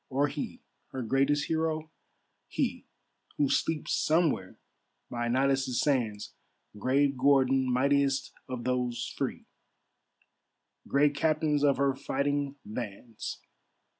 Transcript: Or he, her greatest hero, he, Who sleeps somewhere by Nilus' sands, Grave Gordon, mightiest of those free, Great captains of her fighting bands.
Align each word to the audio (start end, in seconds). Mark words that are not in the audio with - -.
Or 0.09 0.29
he, 0.29 0.63
her 0.93 1.03
greatest 1.03 1.45
hero, 1.45 1.91
he, 2.47 2.87
Who 3.37 3.49
sleeps 3.49 3.93
somewhere 3.93 4.57
by 5.11 5.27
Nilus' 5.27 5.79
sands, 5.79 6.33
Grave 6.75 7.15
Gordon, 7.15 7.71
mightiest 7.71 8.33
of 8.49 8.63
those 8.63 9.13
free, 9.15 9.45
Great 10.87 11.13
captains 11.13 11.63
of 11.63 11.77
her 11.77 11.93
fighting 11.93 12.55
bands. 12.65 13.43